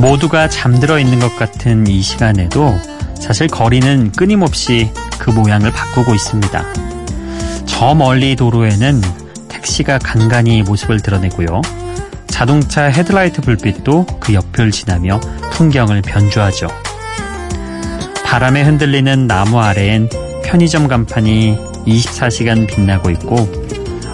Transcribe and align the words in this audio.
모두가 0.00 0.48
잠들어 0.48 0.98
있는 0.98 1.20
것 1.20 1.36
같은 1.36 1.86
이 1.86 2.00
시간에도 2.00 2.74
사실 3.20 3.48
거리는 3.48 4.10
끊임없이 4.12 4.90
그 5.18 5.30
모양을 5.30 5.70
바꾸고 5.70 6.14
있습니다. 6.14 6.64
저 7.66 7.94
멀리 7.94 8.34
도로에는 8.34 9.02
택시가 9.48 9.98
간간히 9.98 10.62
모습을 10.62 11.00
드러내고요. 11.00 11.60
자동차 12.28 12.84
헤드라이트 12.84 13.42
불빛도 13.42 14.06
그 14.20 14.32
옆을 14.32 14.70
지나며 14.70 15.20
풍경을 15.52 16.00
변주하죠. 16.00 16.68
바람에 18.24 18.62
흔들리는 18.62 19.26
나무 19.26 19.60
아래엔 19.60 20.08
편의점 20.44 20.88
간판이 20.88 21.58
24시간 21.86 22.66
빛나고 22.66 23.10
있고 23.10 23.50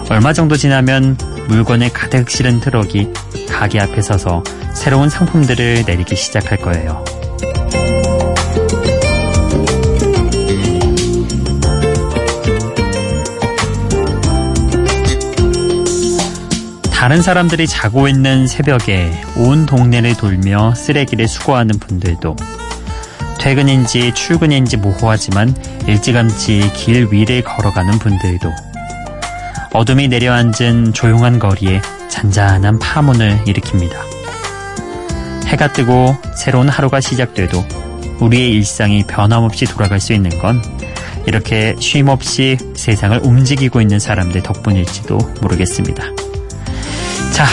얼마 0.09 0.33
정도 0.33 0.57
지나면 0.57 1.17
물건에 1.47 1.89
가득 1.89 2.29
실은 2.29 2.59
트럭이 2.59 3.13
가게 3.49 3.79
앞에 3.79 4.01
서서 4.01 4.43
새로운 4.87 5.09
상품들을 5.09 5.83
내리기 5.85 6.15
시작할 6.15 6.59
거예요. 6.59 7.03
다른 16.89 17.21
사람들이 17.21 17.67
자고 17.67 18.07
있는 18.07 18.47
새벽에 18.47 19.11
온 19.35 19.65
동네를 19.65 20.15
돌며 20.15 20.73
쓰레기를 20.73 21.27
수거하는 21.27 21.79
분들도 21.79 22.37
퇴근인지 23.39 24.13
출근인지 24.13 24.77
모호하지만 24.77 25.53
일찌감치 25.85 26.71
길 26.73 27.09
위를 27.11 27.43
걸어가는 27.43 27.99
분들도 27.99 28.53
어둠이 29.73 30.07
내려앉은 30.07 30.93
조용한 30.93 31.39
거리에 31.39 31.81
잔잔한 32.07 32.79
파문을 32.79 33.43
일으킵니다. 33.47 34.06
해가 35.47 35.73
뜨고 35.73 36.15
새로운 36.35 36.69
하루가 36.69 36.99
시작돼도 36.99 37.63
우리의 38.19 38.51
일상이 38.51 39.03
변함없이 39.03 39.65
돌아갈 39.65 39.99
수 39.99 40.13
있는 40.13 40.37
건 40.39 40.61
이렇게 41.25 41.75
쉼 41.79 42.07
없이 42.09 42.57
세상을 42.75 43.19
움직이고 43.23 43.81
있는 43.81 43.99
사람들 43.99 44.43
덕분일지도 44.43 45.17
모르겠습니다. 45.41 46.03
자, 47.33 47.45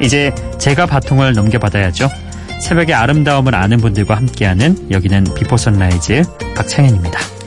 이제 0.00 0.32
제가 0.58 0.86
바통을 0.86 1.32
넘겨받아야죠. 1.32 2.08
새벽의 2.62 2.94
아름다움을 2.94 3.54
아는 3.54 3.78
분들과 3.78 4.16
함께하는 4.16 4.90
여기는 4.90 5.24
비포 5.34 5.56
선라이즈 5.56 6.22
박창현입니다. 6.56 7.37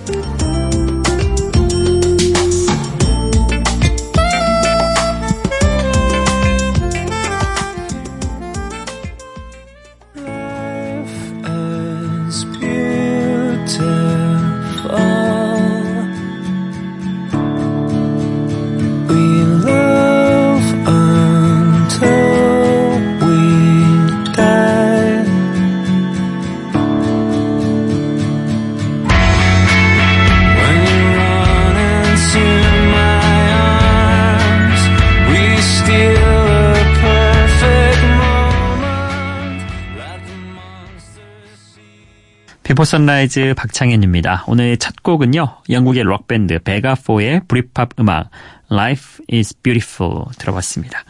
비포 42.81 42.85
선라이즈 42.85 43.53
박창현입니다. 43.57 44.45
오늘 44.47 44.75
첫 44.75 45.03
곡은요. 45.03 45.57
영국의 45.69 46.01
록밴드 46.01 46.57
베가포의 46.63 47.41
브릿팝 47.47 47.89
음악 47.99 48.31
Life 48.71 49.23
is 49.31 49.55
Beautiful 49.61 50.23
들어봤습니다. 50.39 51.03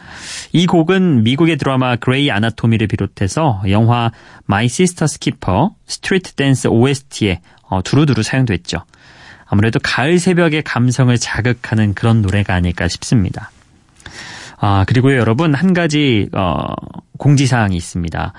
이 0.52 0.66
곡은 0.66 1.24
미국의 1.24 1.56
드라마 1.56 1.96
그레이 1.96 2.30
아나토미를 2.30 2.88
비롯해서 2.88 3.62
영화 3.70 4.12
My 4.50 4.66
Sister's 4.66 5.18
Keeper, 5.18 5.70
Street 5.88 6.34
Dance 6.34 6.68
OST에 6.68 7.40
어, 7.70 7.82
두루두루 7.82 8.22
사용됐죠. 8.22 8.84
아무래도 9.46 9.80
가을 9.82 10.20
새벽의 10.20 10.64
감성을 10.64 11.18
자극하는 11.18 11.94
그런 11.94 12.22
노래가 12.22 12.54
아닐까 12.54 12.90
싶습니다. 12.90 13.50
아, 14.58 14.84
그리고요, 14.86 15.18
여러분, 15.18 15.56
한 15.56 15.74
가지, 15.74 16.28
어, 16.34 16.66
공지사항이 17.18 17.78
있습니다. 17.78 18.34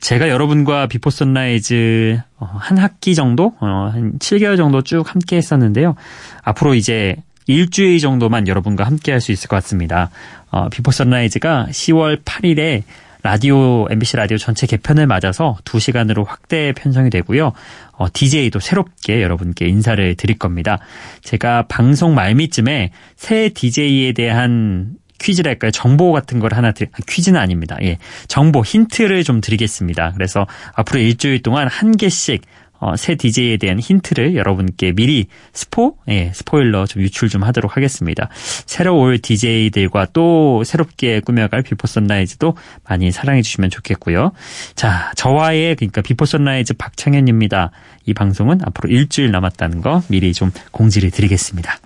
제가 0.00 0.28
여러분과 0.28 0.86
비포 0.86 1.10
선라이즈 1.10 2.20
어, 2.38 2.46
한 2.58 2.78
학기 2.78 3.14
정도, 3.14 3.54
어, 3.60 3.90
한 3.92 4.18
7개월 4.18 4.56
정도 4.56 4.82
쭉 4.82 5.02
함께 5.06 5.36
했었는데요. 5.36 5.94
앞으로 6.42 6.74
이제 6.74 7.16
일주일 7.46 7.98
정도만 7.98 8.48
여러분과 8.48 8.84
함께 8.84 9.12
할 9.12 9.20
수 9.20 9.32
있을 9.32 9.48
것 9.48 9.56
같습니다. 9.56 10.10
어, 10.50 10.68
비포 10.70 10.90
선라이즈가 10.90 11.66
10월 11.70 12.22
8일에 12.22 12.82
라디오, 13.22 13.86
MBC 13.90 14.16
라디오 14.16 14.38
전체 14.38 14.66
개편을 14.66 15.06
맞아서 15.06 15.58
2시간으로 15.64 16.26
확대 16.26 16.72
편성이 16.72 17.10
되고요. 17.10 17.52
어, 17.92 18.06
DJ도 18.10 18.60
새롭게 18.60 19.22
여러분께 19.22 19.66
인사를 19.66 20.14
드릴 20.14 20.38
겁니다. 20.38 20.78
제가 21.22 21.66
방송 21.68 22.14
말미쯤에 22.14 22.92
새 23.16 23.50
DJ에 23.50 24.12
대한 24.12 24.94
퀴즈랄까요? 25.20 25.70
정보 25.70 26.12
같은 26.12 26.38
걸 26.40 26.54
하나 26.54 26.72
드리, 26.72 26.88
퀴즈는 27.06 27.38
아닙니다. 27.38 27.76
예. 27.82 27.98
정보, 28.28 28.64
힌트를 28.64 29.22
좀 29.24 29.40
드리겠습니다. 29.40 30.12
그래서 30.14 30.46
앞으로 30.74 31.00
일주일 31.00 31.42
동안 31.42 31.68
한 31.68 31.96
개씩 31.96 32.42
어, 32.80 32.96
새 32.96 33.14
DJ에 33.14 33.58
대한 33.58 33.78
힌트를 33.78 34.34
여러분께 34.34 34.92
미리 34.92 35.26
스포, 35.52 35.96
예, 36.08 36.32
스포일러 36.34 36.86
좀 36.86 37.02
유출 37.02 37.28
좀 37.28 37.42
하도록 37.42 37.76
하겠습니다. 37.76 38.30
새로 38.64 38.98
올 38.98 39.18
DJ들과 39.18 40.06
또 40.14 40.64
새롭게 40.64 41.20
꾸며갈 41.20 41.62
비포 41.62 41.86
선라이즈도 41.86 42.56
많이 42.88 43.12
사랑해 43.12 43.42
주시면 43.42 43.68
좋겠고요. 43.68 44.32
자, 44.74 45.12
저와의 45.14 45.76
그러니까 45.76 46.00
비포 46.00 46.24
선라이즈 46.24 46.74
박창현입니다. 46.74 47.70
이 48.06 48.14
방송은 48.14 48.60
앞으로 48.64 48.88
일주일 48.88 49.30
남았다는 49.30 49.82
거 49.82 50.02
미리 50.08 50.32
좀 50.32 50.50
공지를 50.72 51.10
드리겠습니다. 51.10 51.78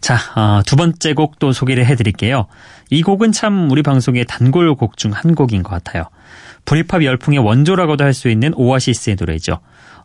자, 0.00 0.16
어, 0.34 0.62
두 0.64 0.76
번째 0.76 1.12
곡도 1.12 1.52
소개를 1.52 1.84
해드릴게요. 1.86 2.46
이 2.88 3.02
곡은 3.02 3.32
참 3.32 3.70
우리 3.70 3.82
방송의 3.82 4.24
단골곡 4.26 4.96
중 4.96 5.12
한 5.12 5.34
곡인 5.34 5.62
것 5.62 5.70
같아요. 5.70 6.04
브리팝 6.64 7.04
열풍의 7.04 7.38
원조라고도 7.40 8.04
할 8.04 8.12
수 8.14 8.28
있는 8.28 8.52
오아시스의 8.54 9.16
노래죠. 9.18 9.60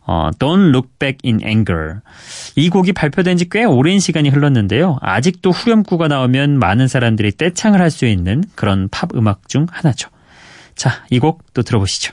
어, 0.08 0.30
Don't 0.38 0.68
Look 0.68 0.88
Back 0.98 1.18
in 1.30 1.40
Anger. 1.44 2.00
이 2.54 2.68
곡이 2.70 2.92
발표된 2.92 3.36
지 3.38 3.48
꽤 3.48 3.64
오랜 3.64 3.98
시간이 3.98 4.28
흘렀는데요. 4.28 4.98
아직도 5.00 5.50
후렴구가 5.50 6.08
나오면 6.08 6.58
많은 6.58 6.86
사람들이 6.88 7.32
떼창을 7.32 7.80
할 7.80 7.90
수 7.90 8.06
있는 8.06 8.44
그런 8.54 8.88
팝 8.90 9.10
음악 9.16 9.48
중 9.48 9.66
하나죠. 9.70 10.10
자, 10.76 11.04
이 11.10 11.18
곡 11.18 11.42
또 11.54 11.62
들어보시죠. 11.62 12.12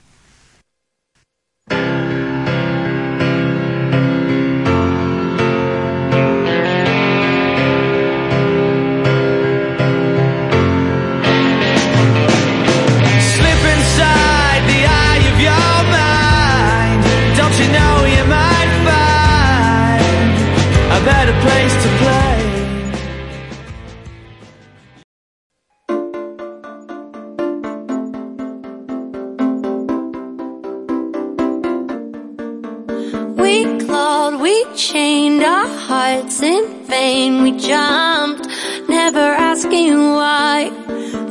Chained 34.76 35.44
our 35.44 35.68
hearts 35.68 36.42
in 36.42 36.86
vain. 36.88 37.44
We 37.44 37.52
jumped, 37.58 38.48
never 38.90 39.20
asking 39.20 39.96
why. 40.16 40.72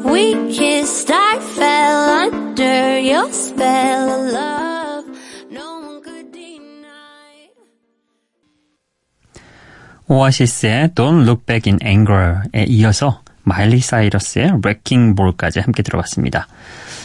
We 0.05 0.35
kissed, 0.53 1.11
I 1.11 1.39
fell 1.39 2.09
under 2.25 2.99
your 2.99 3.33
spell 3.33 4.09
of 4.09 4.33
love. 4.33 5.05
No 5.51 5.81
one 5.81 6.03
could 6.03 6.33
deny. 6.33 7.51
오아시스의 10.09 10.91
Don't 10.95 11.23
Look 11.23 11.47
Back 11.47 11.71
in 11.71 11.79
Anger에 11.85 12.65
이어서 12.69 13.21
마일리 13.45 13.81
사이러스의 13.81 14.61
Wrecking 14.63 15.17
Ball까지 15.17 15.61
함께 15.61 15.83
들어봤습니다. 15.83 16.47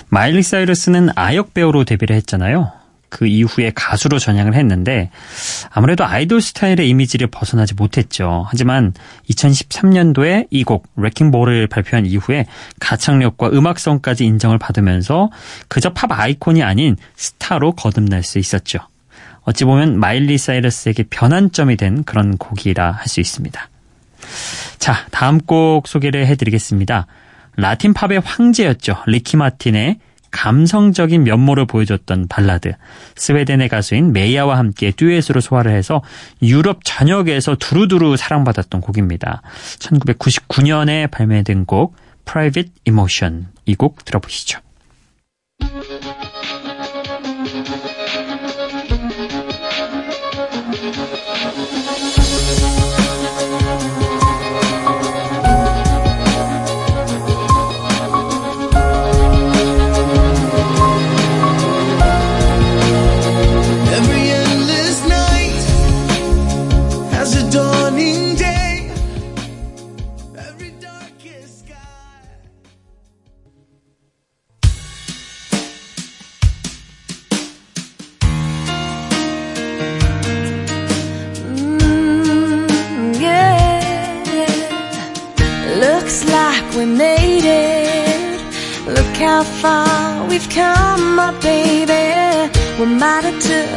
마일리 0.10 0.44
사이러스는 0.44 1.10
아역 1.16 1.54
배우로 1.54 1.84
데뷔를 1.84 2.16
했잖아요. 2.18 2.77
그 3.10 3.26
이후에 3.26 3.72
가수로 3.74 4.20
전향을 4.20 4.54
했는데 4.54 5.10
아무래도 5.70 6.06
아이돌 6.06 6.42
스타일의 6.42 6.90
이미지를 6.90 7.28
벗어나지 7.28 7.74
못했죠. 7.74 8.46
하지만 8.50 8.94
2013년도에 9.30 10.48
이 10.52 10.64
곡 10.64 10.88
Wrecking 10.98 11.35
Ball을 11.35 11.68
발표한 11.68 12.06
이후에 12.06 12.46
가창력과 12.80 13.50
음악성까지 13.50 14.26
인정을 14.26 14.58
받으면서 14.58 15.30
그저 15.70 15.94
팝 15.94 16.12
아이콘이 16.12 16.62
아닌 16.64 16.98
스타로 17.16 17.72
거듭날 17.74 18.24
수 18.24 18.40
있었죠. 18.40 18.80
어찌 19.44 19.64
보면 19.64 19.98
마일리 19.98 20.38
사이러스에게 20.38 21.04
변환점이 21.10 21.78
된 21.78 22.04
그런 22.04 22.38
곡이라 22.38 22.92
할 22.92 23.08
수 23.08 23.22
있습니다. 23.22 23.70
자, 24.80 25.06
다음 25.12 25.40
곡 25.40 25.88
소개를 25.88 26.28
해드리겠습니다. 26.28 27.08
라틴 27.56 27.94
팝의 27.94 28.20
황제였죠. 28.20 29.04
리키 29.06 29.38
마틴의 29.38 30.00
감성적인 30.32 31.24
면모를 31.24 31.66
보여줬던 31.66 32.28
발라드. 32.28 32.74
스웨덴의 33.16 33.70
가수인 33.70 34.14
메이아와 34.14 34.58
함께 34.58 34.92
듀엣으로 34.92 35.42
소화를 35.42 35.72
해서 35.72 36.02
유럽 36.42 36.80
전역에서 36.84 37.56
두루두루 37.56 38.18
사랑받았던 38.18 38.82
곡입니다. 38.82 39.42
1999년에 39.80 41.10
발매된 41.12 41.66
곡 41.66 41.96
Private 42.26 42.72
Emotion. 42.86 43.48
이 43.66 43.76
곡 43.76 44.06
들어보시죠. 44.06 44.60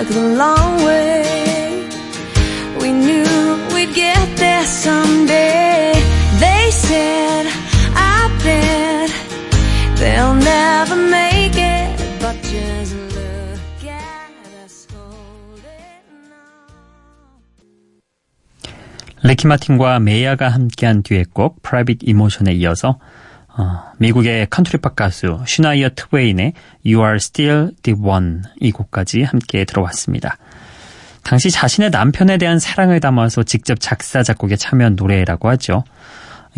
The 0.08 0.34
long 0.36 0.84
way. 0.84 1.86
We 2.80 2.92
knew 2.92 3.24
we'd 3.74 3.94
get 3.94 4.36
there 4.36 4.64
someday. 4.64 5.92
They 6.40 6.70
said, 6.70 7.46
I 7.94 8.30
bet 8.42 9.10
they'll 9.98 10.34
never 10.34 10.96
make 10.96 11.56
it, 11.56 12.20
but 12.20 12.36
just 12.42 12.94
look 13.12 13.84
at 13.84 14.64
us 14.64 14.86
holding 14.90 16.32
on. 16.32 18.00
레키 19.22 19.46
마틴과 19.46 20.00
메이아가 20.00 20.48
함께한 20.48 21.02
듀엣곡 21.02 21.62
Private 21.62 22.08
Emotion에 22.08 22.52
이어서 22.54 22.98
어, 23.56 23.82
미국의 23.98 24.48
컨트리팝 24.48 24.96
가수 24.96 25.40
슈나이어 25.46 25.90
트웨인의 25.94 26.52
You 26.84 27.04
Are 27.04 27.16
Still 27.16 27.70
the 27.82 27.98
One 28.00 28.42
이 28.60 28.70
곡까지 28.70 29.22
함께 29.22 29.64
들어왔습니다. 29.64 30.36
당시 31.22 31.50
자신의 31.50 31.90
남편에 31.90 32.38
대한 32.38 32.58
사랑을 32.58 33.00
담아서 33.00 33.42
직접 33.42 33.78
작사 33.78 34.22
작곡에 34.22 34.56
참여한 34.56 34.96
노래라고 34.96 35.48
하죠. 35.50 35.84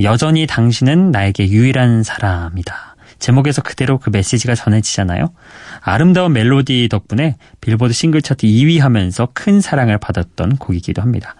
여전히 0.02 0.46
당신은 0.46 1.10
나에게 1.10 1.48
유일한 1.48 2.02
사람이다. 2.02 2.92
제목에서 3.18 3.62
그대로 3.62 3.98
그 3.98 4.10
메시지가 4.10 4.54
전해지잖아요. 4.54 5.32
아름다운 5.80 6.32
멜로디 6.32 6.88
덕분에 6.90 7.36
빌보드 7.60 7.92
싱글 7.92 8.20
차트 8.20 8.46
2위 8.46 8.80
하면서 8.80 9.28
큰 9.32 9.60
사랑을 9.60 9.96
받았던 9.98 10.56
곡이기도 10.56 11.00
합니다. 11.00 11.36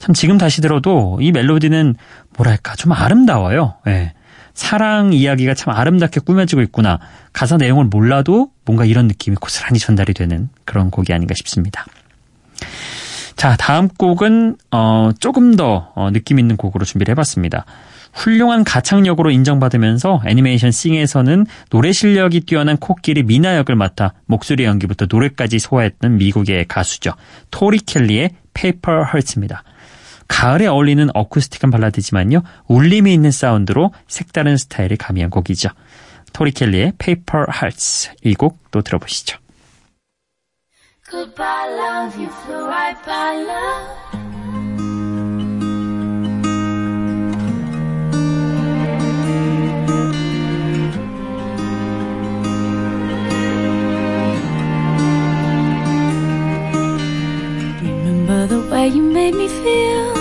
참 0.00 0.12
지금 0.12 0.38
다시 0.38 0.60
들어도 0.60 1.18
이 1.20 1.30
멜로디는 1.30 1.94
뭐랄까 2.36 2.74
좀 2.74 2.92
아름다워요. 2.92 3.76
예. 3.86 4.12
사랑 4.54 5.12
이야기가 5.12 5.54
참 5.54 5.74
아름답게 5.74 6.20
꾸며지고 6.20 6.62
있구나. 6.62 6.98
가사 7.32 7.56
내용을 7.56 7.86
몰라도 7.86 8.50
뭔가 8.64 8.84
이런 8.84 9.06
느낌이 9.06 9.36
고스란히 9.36 9.78
전달이 9.78 10.14
되는 10.14 10.48
그런 10.64 10.90
곡이 10.90 11.12
아닌가 11.12 11.34
싶습니다. 11.34 11.84
자, 13.36 13.56
다음 13.56 13.88
곡은 13.88 14.56
어, 14.70 15.10
조금 15.18 15.56
더 15.56 15.92
어, 15.94 16.10
느낌 16.12 16.38
있는 16.38 16.56
곡으로 16.56 16.84
준비를 16.84 17.12
해봤습니다. 17.12 17.64
훌륭한 18.12 18.64
가창력으로 18.64 19.30
인정받으면서 19.30 20.22
애니메이션 20.26 20.70
싱에서는 20.70 21.46
노래 21.70 21.92
실력이 21.92 22.40
뛰어난 22.40 22.76
코끼리 22.76 23.22
미나 23.22 23.56
역을 23.56 23.76
맡아 23.76 24.12
목소리 24.26 24.64
연기부터 24.64 25.06
노래까지 25.08 25.58
소화했던 25.58 26.18
미국의 26.18 26.66
가수죠. 26.66 27.12
토리 27.50 27.78
켈리의 27.78 28.30
Paper 28.52 29.04
Hurts입니다. 29.06 29.62
가을에 30.30 30.66
어울리는 30.68 31.08
어쿠스틱한 31.12 31.70
발라드지만요. 31.72 32.42
울림이 32.68 33.12
있는 33.12 33.32
사운드로 33.32 33.92
색다른 34.06 34.56
스타일을 34.56 34.96
가미한 34.96 35.28
곡이죠. 35.28 35.68
토리 36.32 36.52
켈리의 36.52 36.92
Paper 36.98 37.46
Hearts 37.52 38.12
이 38.24 38.34
곡 38.34 38.58
또 38.70 38.80
들어보시죠. 38.80 39.38
Goodbye 41.10 41.68
love, 41.74 42.16
you 42.16 42.30
flew 42.44 42.64
right 42.68 42.96
by 43.04 43.42
love. 43.42 45.00
Remember 57.82 58.46
the 58.46 58.60
way 58.70 58.88
you 58.88 59.02
made 59.02 59.34
me 59.34 59.48
feel 59.48 60.19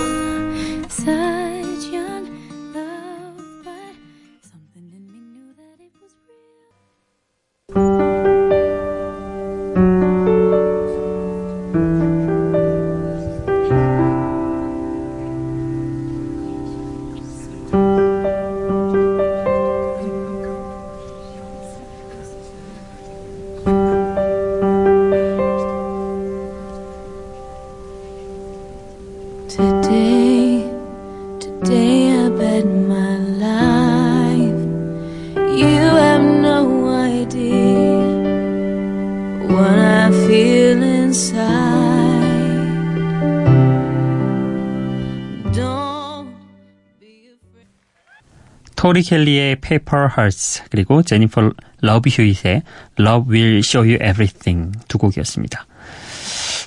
토리 48.75 49.03
켈리의 49.03 49.57
Paper 49.57 50.09
Hearts 50.17 50.63
그리고 50.69 51.01
제니퍼 51.01 51.51
러브 51.81 52.09
휴잇의 52.09 52.63
Love 52.99 53.33
Will 53.33 53.57
Show 53.59 53.89
You 53.89 53.95
Everything 53.95 54.71
두 54.87 54.97
곡이었습니다. 54.97 55.65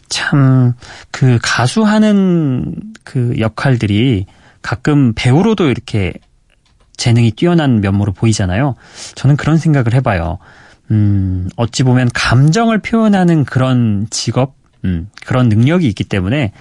참 0.08 0.74
그 1.22 1.38
가수하는 1.40 2.74
그 3.04 3.34
역할들이 3.38 4.26
가끔 4.62 5.12
배우로도 5.14 5.68
이렇게 5.68 6.12
재능이 6.96 7.32
뛰어난 7.32 7.80
면모로 7.80 8.12
보이잖아요. 8.12 8.74
저는 9.14 9.36
그런 9.36 9.56
생각을 9.58 9.94
해봐요. 9.94 10.38
음, 10.90 11.48
어찌 11.56 11.82
보면 11.82 12.10
감정을 12.14 12.78
표현하는 12.78 13.44
그런 13.44 14.06
직업, 14.10 14.54
음, 14.84 15.08
그런 15.26 15.48
능력이 15.48 15.86
있기 15.88 16.04
때문에 16.04 16.52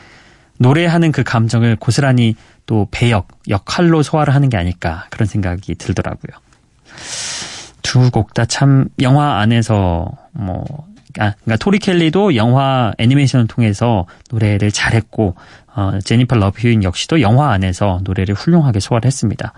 노래하는 0.57 1.11
그 1.11 1.23
감정을 1.23 1.75
고스란히 1.75 2.35
또 2.65 2.87
배역, 2.91 3.27
역할로 3.49 4.03
소화를 4.03 4.33
하는 4.35 4.49
게 4.49 4.57
아닐까 4.57 5.05
그런 5.09 5.27
생각이 5.27 5.75
들더라고요. 5.75 6.37
두 7.81 8.09
곡 8.11 8.33
다 8.33 8.45
참 8.45 8.87
영화 9.01 9.39
안에서 9.39 10.07
뭐 10.31 10.63
아, 11.19 11.33
그러니까 11.43 11.57
토리 11.57 11.79
켈리도 11.79 12.35
영화 12.35 12.93
애니메이션을 12.97 13.47
통해서 13.47 14.05
노래를 14.29 14.71
잘했고 14.71 15.35
어, 15.73 15.99
제니퍼 16.03 16.35
러브 16.35 16.59
휴잇 16.61 16.83
역시도 16.83 17.21
영화 17.21 17.51
안에서 17.51 18.01
노래를 18.03 18.35
훌륭하게 18.35 18.79
소화를 18.79 19.07
했습니다. 19.07 19.53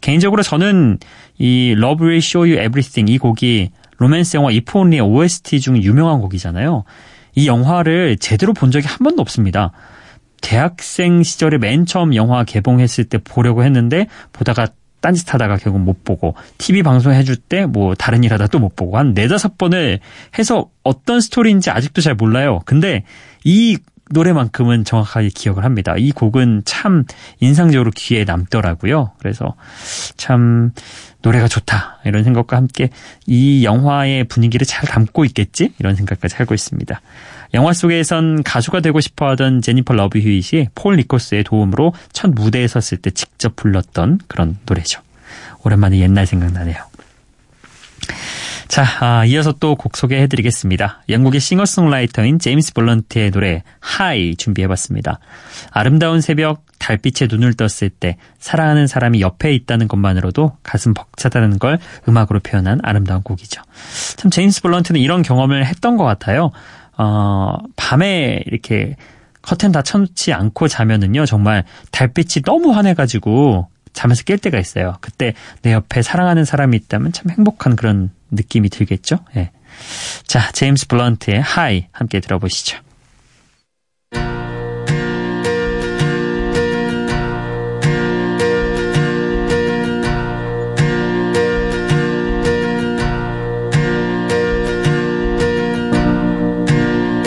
개인적으로 0.00 0.42
저는 0.42 0.98
이 1.38 1.74
Love 1.76 2.06
Will 2.06 2.18
Show 2.18 2.50
You 2.50 2.64
Everything 2.64 3.12
이 3.12 3.18
곡이 3.18 3.70
로맨스 3.98 4.36
영화 4.36 4.50
If 4.50 4.78
Only의 4.78 5.02
OST 5.02 5.60
중 5.60 5.80
유명한 5.82 6.20
곡이잖아요. 6.20 6.84
이 7.36 7.46
영화를 7.46 8.16
제대로 8.18 8.52
본 8.52 8.70
적이 8.70 8.86
한 8.88 8.98
번도 8.98 9.20
없습니다. 9.22 9.72
대학생 10.40 11.22
시절에 11.22 11.58
맨 11.58 11.86
처음 11.86 12.14
영화 12.14 12.44
개봉했을 12.44 13.04
때 13.04 13.18
보려고 13.18 13.64
했는데 13.64 14.06
보다가 14.32 14.68
딴짓 15.04 15.34
하다가 15.34 15.58
결국 15.58 15.80
못 15.80 16.02
보고 16.02 16.34
TV 16.56 16.82
방송 16.82 17.12
해줄 17.12 17.36
때 17.36 17.66
뭐 17.66 17.94
다른 17.94 18.24
일 18.24 18.32
하다 18.32 18.46
또 18.46 18.58
못 18.58 18.74
보고 18.74 18.96
한 18.96 19.12
네다섯 19.12 19.58
번을 19.58 20.00
해서 20.38 20.70
어떤 20.82 21.20
스토리인지 21.20 21.68
아직도 21.70 22.00
잘 22.00 22.14
몰라요. 22.14 22.60
근데 22.64 23.04
이 23.44 23.76
노래만큼은 24.10 24.84
정확하게 24.84 25.30
기억을 25.30 25.64
합니다. 25.64 25.94
이 25.96 26.12
곡은 26.12 26.62
참 26.64 27.04
인상적으로 27.40 27.90
귀에 27.94 28.24
남더라고요. 28.24 29.12
그래서 29.18 29.54
참 30.16 30.72
노래가 31.22 31.48
좋다 31.48 32.00
이런 32.04 32.22
생각과 32.22 32.56
함께 32.56 32.90
이 33.26 33.64
영화의 33.64 34.24
분위기를 34.24 34.66
잘 34.66 34.86
담고 34.86 35.24
있겠지 35.24 35.72
이런 35.78 35.94
생각까지 35.94 36.36
하고 36.36 36.54
있습니다. 36.54 37.00
영화 37.54 37.72
속에선 37.72 38.42
가수가 38.42 38.80
되고 38.80 39.00
싶어하던 39.00 39.62
제니퍼 39.62 39.94
러브 39.94 40.18
휴잇이 40.18 40.68
폴 40.74 40.96
니콜스의 40.96 41.44
도움으로 41.44 41.94
첫 42.12 42.30
무대에 42.30 42.66
섰을 42.66 42.98
때 43.00 43.10
직접 43.10 43.56
불렀던 43.56 44.20
그런 44.26 44.58
노래죠. 44.66 45.00
오랜만에 45.62 45.98
옛날 46.00 46.26
생각나네요. 46.26 46.76
자, 48.68 48.84
아, 49.00 49.24
이어서 49.26 49.52
또 49.52 49.76
곡 49.76 49.96
소개해드리겠습니다. 49.96 51.02
영국의 51.08 51.40
싱어송라이터인 51.40 52.38
제임스 52.38 52.72
블런트의 52.74 53.30
노래 53.30 53.62
High 53.80 54.36
준비해봤습니다. 54.36 55.18
아름다운 55.70 56.20
새벽 56.20 56.64
달빛에 56.78 57.28
눈을 57.30 57.54
떴을 57.54 57.90
때 57.90 58.16
사랑하는 58.38 58.86
사람이 58.86 59.20
옆에 59.20 59.52
있다는 59.54 59.88
것만으로도 59.88 60.52
가슴 60.62 60.94
벅차다는 60.94 61.58
걸 61.58 61.78
음악으로 62.08 62.40
표현한 62.40 62.80
아름다운 62.82 63.22
곡이죠. 63.22 63.62
참 64.16 64.30
제임스 64.30 64.62
블런트는 64.62 65.00
이런 65.00 65.22
경험을 65.22 65.66
했던 65.66 65.96
것 65.96 66.04
같아요. 66.04 66.50
어, 66.96 67.56
밤에 67.76 68.42
이렇게 68.46 68.96
커튼 69.42 69.72
다 69.72 69.82
쳐놓지 69.82 70.32
않고 70.32 70.68
자면은요, 70.68 71.26
정말 71.26 71.64
달빛이 71.90 72.42
너무 72.44 72.72
환해가지고 72.72 73.68
잠에서 73.94 74.22
깰 74.24 74.42
때가 74.42 74.58
있어요. 74.58 74.98
그때 75.00 75.32
내 75.62 75.72
옆에 75.72 76.02
사랑하는 76.02 76.44
사람이 76.44 76.76
있다면 76.76 77.12
참 77.12 77.30
행복한 77.30 77.76
그런 77.76 78.10
느낌이 78.30 78.68
들겠죠? 78.68 79.20
예. 79.36 79.50
자, 80.26 80.52
제임스 80.52 80.88
블런트의 80.88 81.40
High 81.40 81.86
함께 81.92 82.20
들어보시죠. 82.20 82.78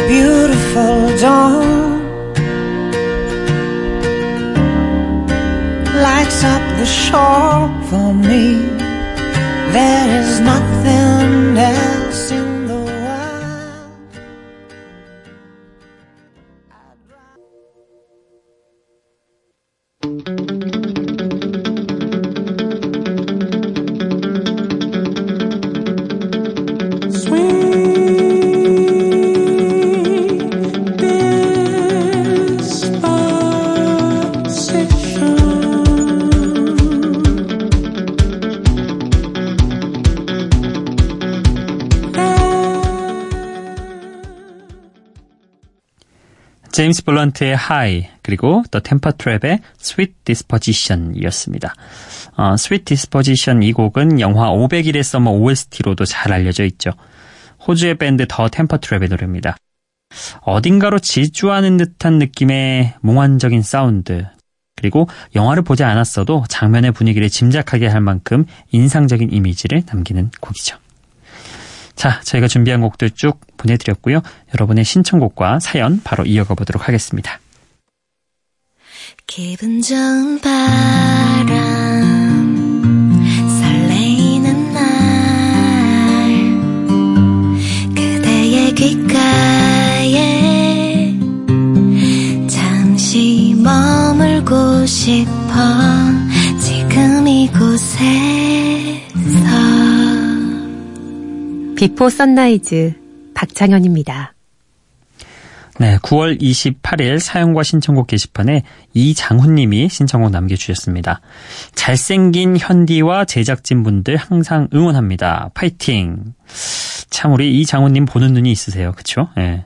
beautiful 0.08 1.18
dawn 1.18 1.67
lights 6.38 6.44
up 6.44 6.78
the 6.78 6.86
shore 6.86 7.70
for 7.90 8.14
me. 8.14 8.56
There 9.72 10.22
is 10.22 10.40
nothing 10.40 11.58
else 11.58 11.97
제임스 46.78 47.06
블런트의 47.06 47.54
High 47.54 48.08
그리고 48.22 48.62
Temper 48.70 49.18
Trap의 49.18 49.62
Sweet 49.80 50.14
Disposition이었습니다. 50.26 51.74
어, 52.36 52.54
Sweet 52.54 52.86
Disposition 52.86 53.64
이 53.64 53.74
곡은 53.74 54.20
영화 54.20 54.52
500일의 54.52 55.02
서머 55.02 55.32
OST로도 55.32 56.06
잘 56.06 56.34
알려져 56.34 56.66
있죠. 56.66 56.92
호주의 57.66 57.96
밴드 57.96 58.28
더 58.30 58.48
템퍼 58.48 58.78
트랩의 58.78 59.10
노래입니다. 59.10 59.58
어딘가로 60.42 61.00
질주하는 61.00 61.78
듯한 61.78 62.20
느낌의 62.20 62.94
몽환적인 63.02 63.64
사운드 63.64 64.28
그리고 64.76 65.10
영화를 65.34 65.64
보지 65.64 65.84
않았어도 65.84 66.44
장면의 66.48 66.92
분위기를 66.92 67.28
짐작하게 67.28 67.88
할 67.88 68.02
만큼 68.02 68.46
인상적인 68.70 69.34
이미지를 69.34 69.82
남기는 69.88 70.30
곡이죠. 70.42 70.78
자, 71.98 72.22
저희가 72.22 72.48
준비한 72.48 72.80
곡들 72.80 73.10
쭉 73.10 73.42
보내드렸고요. 73.58 74.22
여러분의 74.54 74.86
신청곡과 74.86 75.60
사연 75.60 76.00
바로 76.04 76.24
이어가 76.26 76.54
보도록 76.54 76.88
하겠습니다. 76.88 77.40
기분 79.26 79.82
좋은 79.82 80.40
바람 80.40 81.58
설레이는 83.60 84.74
날 84.74 84.84
그대의 87.96 88.76
귓가에 88.76 90.16
잠시 92.48 93.56
머물고 93.58 94.86
싶 94.86 95.37
비포 101.78 102.10
선라이즈 102.10 102.94
박창현입니다. 103.36 104.34
네, 105.80 105.98
9월 106.00 106.42
28일 106.42 107.20
사연과 107.20 107.62
신청곡 107.62 108.08
게시판에 108.08 108.64
이장훈님이 108.96 109.88
신청곡 109.88 110.32
남겨주셨습니다. 110.32 111.22
잘생긴 111.76 112.58
현디와 112.58 113.26
제작진분들 113.26 114.18
항상 114.18 114.68
응원합니다. 114.74 115.52
파이팅! 115.54 116.34
참 117.12 117.34
우리 117.34 117.62
이장훈님 117.62 118.06
보는 118.06 118.34
눈이 118.34 118.52
있으세요. 118.52 118.92
그쵸? 118.94 119.30
예. 119.38 119.66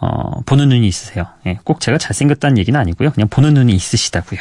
어, 0.00 0.40
보는 0.42 0.68
눈이 0.68 0.86
있으세요. 0.86 1.26
예, 1.46 1.58
꼭 1.64 1.80
제가 1.80 1.98
잘생겼다는 1.98 2.56
얘기는 2.58 2.78
아니고요. 2.78 3.10
그냥 3.10 3.28
보는 3.28 3.54
눈이 3.54 3.72
있으시다고요. 3.74 4.40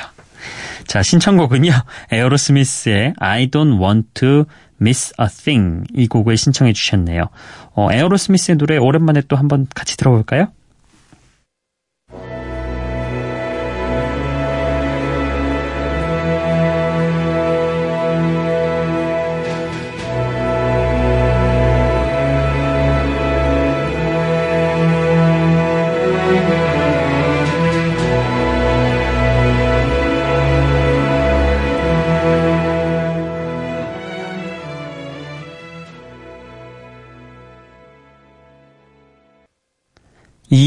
자, 0.86 1.02
신청곡은요. 1.02 1.72
에어로스미스의 2.12 3.16
I 3.18 3.48
don't 3.50 3.82
want 3.82 4.08
to 4.14 4.46
Miss 4.81 5.13
a 5.19 5.27
Thing 5.27 5.84
이 5.93 6.07
곡을 6.07 6.38
신청해 6.38 6.74
주셨네요. 6.74 7.29
어, 7.74 7.91
에어로스미스의 7.91 8.57
노래 8.57 8.77
오랜만에 8.77 9.22
또 9.27 9.36
한번 9.36 9.67
같이 9.74 9.98
들어볼까요? 9.98 10.48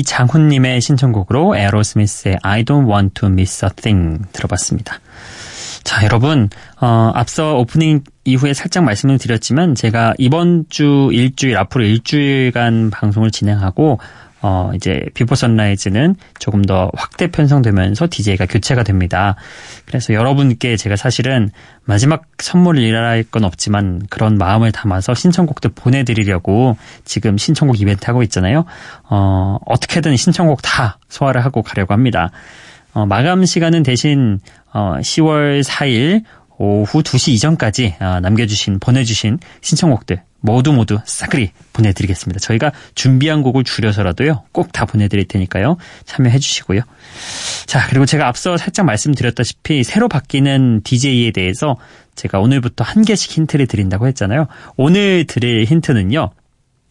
이장훈님의 0.00 0.80
신청곡으로 0.80 1.56
에어로스미스의 1.56 2.38
I 2.42 2.64
don't 2.64 2.90
want 2.90 3.14
to 3.20 3.28
miss 3.28 3.64
a 3.64 3.70
thing 3.74 4.24
들어봤습니다. 4.32 5.00
자, 5.84 6.04
여러분, 6.04 6.50
어, 6.80 7.10
앞서 7.14 7.56
오프닝 7.56 8.04
이후에 8.24 8.52
살짝 8.52 8.84
말씀을 8.84 9.18
드렸지만 9.18 9.74
제가 9.74 10.14
이번 10.18 10.64
주 10.68 11.08
일주일, 11.12 11.56
앞으로 11.56 11.84
일주일간 11.84 12.90
방송을 12.90 13.30
진행하고 13.30 13.98
어, 14.42 14.70
이제 14.74 15.04
비포 15.14 15.34
선라이즈는 15.34 16.16
조금 16.38 16.64
더 16.64 16.90
확대 16.94 17.30
편성되면서 17.30 18.08
DJ가 18.10 18.46
교체가 18.46 18.82
됩니다. 18.82 19.36
그래서 19.84 20.14
여러분께 20.14 20.76
제가 20.76 20.96
사실은 20.96 21.50
마지막 21.84 22.22
선물이랄 22.38 23.24
건 23.24 23.44
없지만 23.44 24.02
그런 24.08 24.36
마음을 24.36 24.72
담아서 24.72 25.14
신청곡들 25.14 25.72
보내드리려고 25.74 26.76
지금 27.04 27.36
신청곡 27.36 27.80
이벤트 27.80 28.06
하고 28.06 28.22
있잖아요. 28.22 28.64
어, 29.08 29.58
어떻게든 29.66 30.16
신청곡 30.16 30.62
다 30.62 30.98
소화를 31.08 31.44
하고 31.44 31.62
가려고 31.62 31.92
합니다. 31.92 32.30
어, 32.92 33.06
마감 33.06 33.44
시간은 33.44 33.82
대신 33.82 34.40
어, 34.72 34.96
10월 35.00 35.62
4일 35.62 36.24
오후 36.56 37.02
2시 37.02 37.32
이전까지 37.32 37.96
어, 38.00 38.20
남겨주신 38.20 38.80
보내주신 38.80 39.38
신청곡들 39.60 40.22
모두 40.40 40.72
모두 40.72 40.98
싸그리 41.04 41.50
보내드리겠습니다. 41.72 42.40
저희가 42.40 42.72
준비한 42.94 43.42
곡을 43.42 43.64
줄여서라도요, 43.64 44.44
꼭 44.52 44.70
다 44.72 44.86
보내드릴 44.86 45.26
테니까요, 45.26 45.76
참여해 46.04 46.38
주시고요. 46.38 46.80
자, 47.66 47.86
그리고 47.88 48.06
제가 48.06 48.26
앞서 48.28 48.56
살짝 48.56 48.86
말씀드렸다시피 48.86 49.84
새로 49.84 50.08
바뀌는 50.08 50.82
DJ에 50.84 51.32
대해서 51.32 51.76
제가 52.14 52.38
오늘부터 52.40 52.84
한 52.84 53.04
개씩 53.04 53.32
힌트를 53.32 53.66
드린다고 53.66 54.06
했잖아요. 54.08 54.46
오늘 54.76 55.26
드릴 55.26 55.64
힌트는요, 55.64 56.30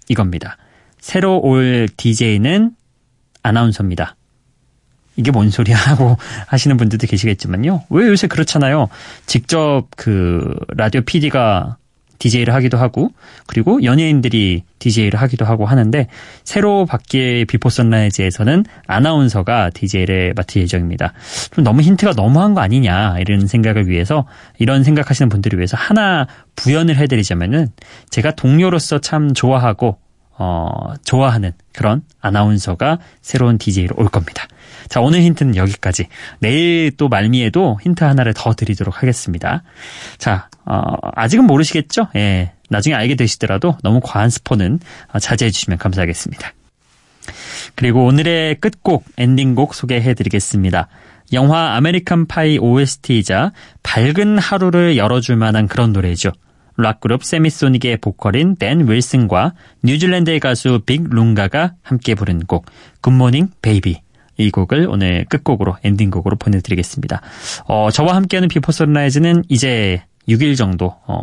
이겁니다. 0.10 0.58
새로 1.00 1.40
올 1.40 1.88
DJ는 1.98 2.72
아나운서입니다. 3.44 4.16
이게 5.16 5.32
뭔 5.32 5.50
소리야 5.50 5.76
하고 5.76 6.18
하시는 6.48 6.78
분들도 6.78 7.08
계시겠지만요. 7.08 7.84
왜 7.90 8.08
요새 8.08 8.28
그렇잖아요. 8.28 8.90
직접 9.26 9.88
그 9.96 10.56
라디오 10.70 11.02
PD가 11.02 11.78
DJ를 12.20 12.54
하기도 12.54 12.78
하고 12.78 13.10
그리고 13.48 13.84
연예인들이 13.84 14.64
DJ를 14.78 15.20
하기도 15.20 15.46
하고 15.46 15.66
하는데 15.66 16.08
새로 16.44 16.86
바뀔 16.86 17.46
비포 17.46 17.70
선라이즈에서는 17.70 18.66
아나운서가 18.88 19.72
DJ를 19.72 20.34
맡을 20.36 20.62
예정입니다. 20.62 21.14
좀 21.52 21.64
너무 21.64 21.82
힌트가 21.82 22.14
너무한 22.14 22.54
거 22.54 22.62
아니냐 22.62 23.18
이런 23.20 23.48
생각을 23.48 23.88
위해서 23.88 24.26
이런 24.58 24.84
생각하시는 24.84 25.30
분들을 25.30 25.58
위해서 25.58 25.76
하나 25.78 26.28
부연을 26.56 26.98
해드리자면은 26.98 27.70
제가 28.10 28.32
동료로서 28.32 29.00
참 29.00 29.34
좋아하고 29.34 29.98
어 30.40 30.94
좋아하는 31.04 31.52
그런 31.74 32.02
아나운서가 32.22 33.00
새로운 33.22 33.58
DJ로 33.58 33.96
올 33.98 34.08
겁니다. 34.08 34.48
자, 34.88 35.02
오늘 35.02 35.22
힌트는 35.22 35.56
여기까지. 35.56 36.08
내일 36.40 36.92
또 36.98 37.10
말미에도 37.10 37.80
힌트 37.82 38.04
하나를 38.04 38.34
더 38.34 38.54
드리도록 38.54 39.02
하겠습니다. 39.02 39.64
자, 40.18 40.50
어, 40.66 40.82
아직은 41.16 41.46
모르시겠죠? 41.46 42.08
예. 42.16 42.54
나중에 42.70 42.96
알게 42.96 43.16
되시더라도 43.16 43.78
너무 43.84 44.00
과한 44.04 44.30
스포는 44.30 44.80
어, 45.14 45.20
자제해 45.20 45.52
주시면 45.52 45.78
감사하겠습니다. 45.78 46.54
그리고 47.76 48.06
오늘의 48.06 48.56
끝곡, 48.56 49.06
엔딩곡 49.18 49.76
소개해 49.76 50.14
드리겠습니다. 50.16 50.88
영화 51.34 51.76
American 51.76 52.26
Pie 52.26 52.58
OST이자 52.58 53.52
밝은 53.84 54.40
하루를 54.40 54.98
열어줄 54.98 55.36
만한 55.36 55.68
그런 55.68 55.94
노래죠. 55.94 56.32
락그룹 56.80 57.24
세미소닉의 57.24 57.98
보컬인 57.98 58.56
댄 58.56 58.90
윌슨과 58.90 59.54
뉴질랜드의 59.84 60.40
가수 60.40 60.82
빅 60.86 61.04
룽가가 61.10 61.74
함께 61.82 62.16
부른 62.16 62.46
곡 62.46 62.66
Good 63.02 63.19
Morning 63.19 63.50
Baby 63.62 64.02
이 64.38 64.52
곡을 64.52 64.88
오늘 64.90 65.26
끝곡으로 65.26 65.76
엔딩곡으로 65.84 66.38
보내드리겠습니다. 66.38 67.22
어, 67.66 67.92
저와 67.92 68.16
함께하는 68.16 68.48
Before 68.48 68.72
Sunrise는 68.72 69.44
이제 69.50 70.04
6일 70.30 70.56
정도 70.56 70.96
어, 71.06 71.22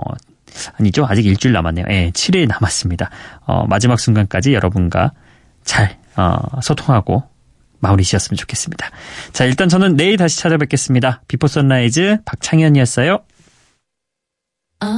아니죠 0.78 1.06
아직 1.08 1.24
일주일 1.24 1.54
남았네요. 1.54 1.86
예, 1.88 2.10
7일 2.10 2.46
남았습니다. 2.46 3.10
어, 3.46 3.66
마지막 3.66 3.98
순간까지 3.98 4.52
여러분과 4.52 5.12
잘 5.64 5.96
어, 6.16 6.36
소통하고 6.62 7.24
마무리 7.78 8.04
지었으면 8.04 8.36
좋겠습니다. 8.36 8.90
자 9.32 9.44
일단 9.46 9.70
저는 9.70 9.96
내일 9.96 10.18
다시 10.18 10.38
찾아뵙겠습니다. 10.38 11.22
Before 11.26 11.46
Sunrise 11.46 12.18
박창현이었어요. 12.26 13.20
Between 14.78 14.92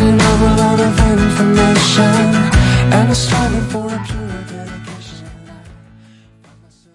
an 0.00 0.20
overload 0.20 0.80
of 0.80 0.98
information 0.98 2.04
and 2.94 3.10
a 3.10 3.14
struggle. 3.14 3.57